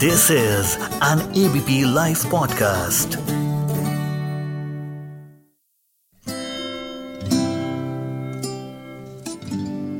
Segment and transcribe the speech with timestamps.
[0.00, 3.16] This is an ABP Life podcast.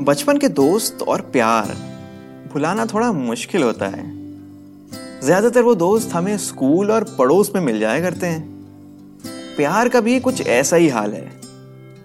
[0.04, 1.74] बचपन के दोस्त और प्यार
[2.52, 4.04] भुलाना थोड़ा मुश्किल होता है।
[5.20, 8.48] ज़्यादातर वो दोस्त हमें स्कूल और पड़ोस में मिल जाया करते हैं।
[9.56, 11.28] प्यार का भी कुछ ऐसा ही हाल है।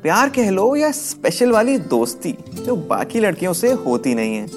[0.02, 4.48] प्यार कह लो या स्पेशल वाली दोस्ती, जो बाकी लड़कियों से होती नहीं है।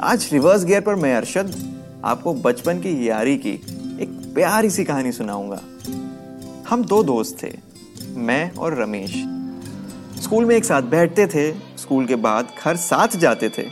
[0.00, 1.75] आज रिवर्स गियर पर मैं अरशद
[2.06, 3.50] आपको बचपन की यारी की
[4.00, 5.60] एक प्यारी सी कहानी सुनाऊँगा।
[6.68, 7.52] हम दो दोस्त थे,
[8.16, 9.14] मैं और रमेश।
[10.22, 13.62] स्कूल में एक साथ बैठते थे, स्कूल के बाद घर साथ जाते थे।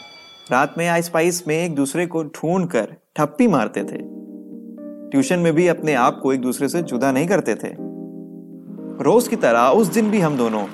[0.50, 3.98] रात में आइस पाइस में एक दूसरे को ढूंढ कर ठप्पी मारते थे।
[5.10, 7.74] ट्यूशन में भी अपने आप को एक दूसरे से जुदा नहीं करते थे।
[9.04, 10.66] रोज की तरह उस दिन भी हम दोनों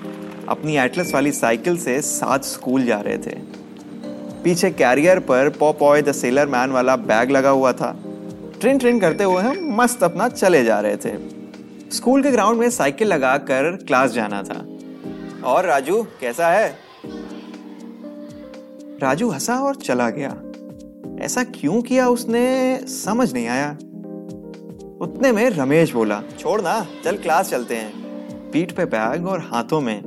[0.49, 3.60] अपनी एटलस वाली साइकिल से साथ स्कूल जा रहे थे।
[4.45, 7.97] पीछे कैरियर पर pop Popeye the sailor man वाला बैग लगा हुआ था।
[8.61, 11.41] ट्रेन ट्रेन करते हुए हम मस्त अपना चले जा रहे थे।
[11.91, 14.67] स्कूल के ग्राउंड में साइकिल लगा कर क्लास जाना था।
[15.45, 16.77] और राजू, कैसा है?
[19.03, 20.37] राजू हंसा और चला गया।
[21.25, 22.77] ऐसा क्यों किया उसने?
[22.77, 23.71] समझ नहीं आया।
[25.01, 28.01] उतने में रमेश बोला, छोड़ ना, चल क्लास चलते हैं।
[28.51, 30.03] पीठ पे बैग और हाथों में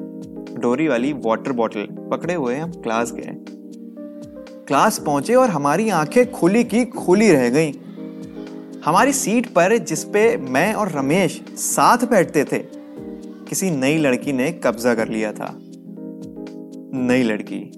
[0.59, 3.42] डोरी वाली वाटर बॉटल पकड़े हुए हम क्लास गए।
[4.67, 7.73] क्लास पहुँचे और हमारी आँखें खुली की खुली रह गईं।
[8.85, 12.59] हमारी सीट पर जिसपे मैं और रमेश साथ बैठते थे,
[13.49, 15.57] किसी नई लड़की ने कब्जा कर लिया था।
[16.95, 17.71] नई लड़की।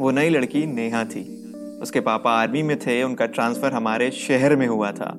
[0.00, 4.66] वो नई लड़की नेहा थी। उसके पापा आर्मी में थे, उनका ट्रांसफ़र हमारे शहर में
[4.66, 5.18] हुआ था।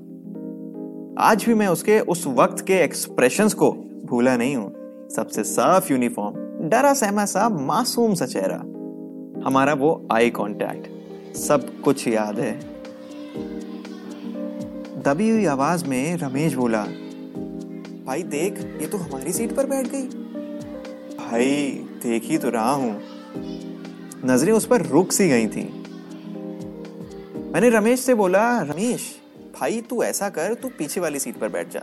[1.19, 3.71] आज भी मैं उसके उस वक्त के एक्सप्रेशन को
[4.05, 4.73] भूला नहीं हूँ।
[5.09, 6.35] सबसे साफ़ यूनिफॉर्म
[6.69, 8.63] डरा सहमा सा मासूम सा चेहरा।
[9.45, 10.87] हमारा वो आई कांटेक्ट।
[11.35, 12.59] सब कुछ याद है।
[15.01, 16.83] दबी हुई आवाज़ में रमेश बोला,
[18.05, 20.03] भाई देख, ये तो हमारी सीट पर बैठ गई।
[21.17, 21.71] भाई,
[22.03, 23.01] देख ही तो रहा हूँ।
[24.25, 25.63] नज़रें उस पर रुक सी गई थी।
[27.53, 29.15] मैंने रमेश से बोला, रमेश,
[29.59, 31.81] भाई तू ऐसा कर, तू पीछे वाली सीट पर बैठ जा।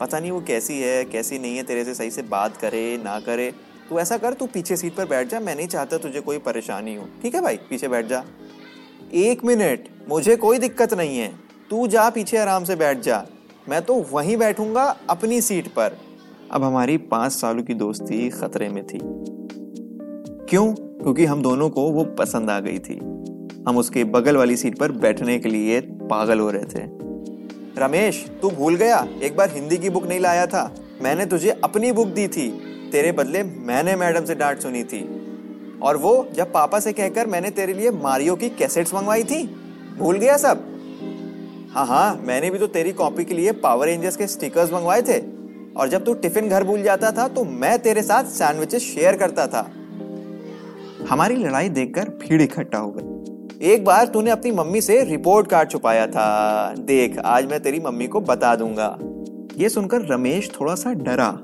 [0.00, 3.20] पता नहीं वो कैसी है, कैसी नहीं है, तेरे से सही से बात करे, ना
[3.20, 3.54] करे।
[3.90, 6.94] तू ऐसा कर, तू पीछे सीट पर बैठ जा, मैं नहीं चाहता तुझे कोई परेशानी
[6.94, 7.56] हो। ठीक है भाई?
[7.56, 8.24] पीछे बैठ जा।
[9.14, 11.34] एक मिनट, मुझे कोई दिक्कत नहीं है।
[11.70, 13.26] तू जा, पीछे आराम से बैठ जा।
[13.68, 15.96] मैं तो वहीं बैठूँगा, अपनी सीट पर।
[16.50, 18.98] अब हमारी पाँच सालों की दोस्ती खतरे में थी।
[20.46, 20.74] क्यों?
[20.74, 22.98] क्योंकि हम दोनों को वो पसंद आ गई थी।
[23.68, 27.06] हम उसके बगल वाली सीट पर बैठने के लिए पागल हो रहे थे।
[27.78, 29.08] रमेश, तू भूल गया?
[29.22, 30.74] एक बार हिंदी की बुक नहीं लाया था?
[31.02, 32.48] मैंने तुझे अपनी बुक दी थी।
[32.92, 35.02] तेरे बदले मैंने मैडम से डांट सुनी थी।
[35.82, 39.42] और वो जब पापा से कहकर मैंने तेरे लिए मारियो की कैसेट्स मंगवाई थी,
[39.98, 40.64] भूल गया सब?
[41.72, 45.18] हाँ हाँ मैंने भी तो तेरी कॉपी के लिए पावर रेंजर्स के स्टिकर्स मंगवाए थे।
[45.76, 49.46] और जब तू टिफ़िन घर भूल जाता था तो मैं तेरे साथ सैंडविचेस शेयर करता
[49.46, 49.70] था।
[51.08, 55.70] हमारी लड़ाई देखकर भीड़ इकट्ठा हो गई। एक बार तूने अपनी मम्मी से रिपोर्ट कार्ड
[55.70, 58.96] छुपाया था। देख, आज मैं तेरी मम्मी को बता दूँगा।
[59.58, 61.38] ये सुनकर रमेश थोड़ा सा डरा।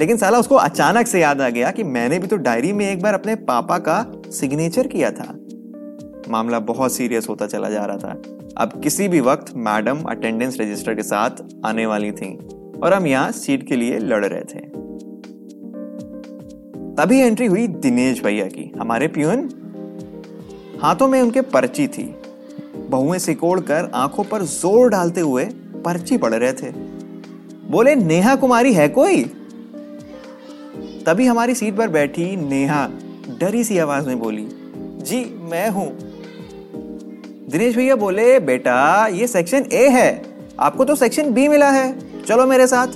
[0.00, 3.02] लेकिन साला उसको अचानक से याद आ गया कि मैंने भी तो डायरी में एक
[3.02, 5.34] बार अपने पापा का सिग्नेचर किया था।
[6.28, 8.22] मामला बहुत सीरियस होता चला जा रहा था।
[8.56, 11.30] अब किसी भी वक्त मैडम अटेंडेंस रजिस्टर के साथ
[11.64, 12.36] आने वाली थी
[12.82, 14.60] और हम यहाँ सीट के लिए लड़ रहे थे।
[16.94, 19.48] तभी एंट्री हुई दिनेश भैया की, हमारे प्यून।
[20.82, 22.14] हाथों में उनके पर्ची थी।
[22.76, 25.44] बहुएँ सिकोड़ कर आँखों पर ज़ोर डालते हुए
[25.84, 26.89] पर्ची पढ़ रहे थे।
[27.70, 29.22] बोले, नेहा कुमारी है कोई?
[31.06, 32.86] तभी हमारी सीट पर बैठी नेहा
[33.40, 34.46] डरी सी आवाज़ में बोली,
[35.02, 35.86] जी, मैं हूँ।
[37.50, 40.22] दिनेश भैया बोले, बेटा, ये सेक्शन ए है।
[40.60, 42.86] आपको तो सेक्शन बी मिला है। चलो मेरे साथ।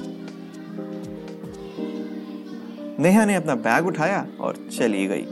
[3.00, 5.26] नेहा ने अपना बैग उठाया और चली गई।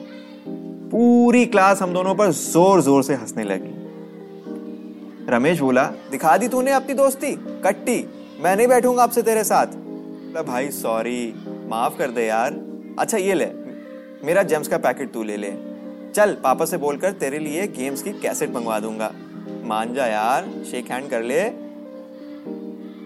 [0.90, 3.74] पूरी क्लास हम दोनों पर ज़ोर ज़ोर से हंसने लगी।
[5.28, 8.04] रमेश बोला, दिखा दी तूने अपनी दोस्ती, कट्टी।
[8.40, 9.66] मैं नहीं बैठूँगा आपसे तेरे साथ।
[10.46, 11.34] भाई सॉरी
[11.68, 12.52] माफ़ कर दे यार।
[12.98, 13.46] अच्छा ये ले,
[14.24, 15.52] मेरा जेम्स का पैकेट तू ले ले।
[16.14, 19.12] चल, पापा से बोलकर तेरे लिए गेम्स की कैसेट मंगवा दूँगा।
[19.64, 21.42] मान जा यार शेक हैंड कर ले।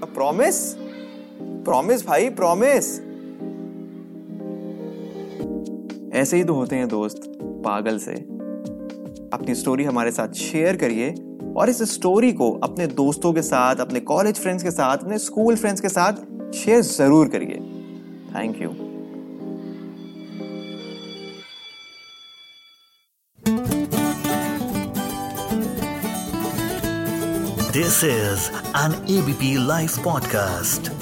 [0.06, 0.58] प्रॉमिस
[1.64, 2.94] प्रॉमिस भाई प्रॉमिस
[6.14, 7.22] ऐसे ही तो होते हैं दोस्त,
[7.64, 8.12] पागल से।
[9.32, 11.14] अपनी स्टोरी हमारे साथ शेयर करिए।
[11.56, 15.56] और इस स्टोरी को अपने दोस्तों के साथ, अपने कॉलेज फ्रेंड्स के साथ, अपने स्कूल
[15.56, 17.60] फ्रेंड्स के साथ शेयर ज़रूर करिए
[18.34, 18.74] thank you
[27.72, 30.95] this is an ABP live podcast.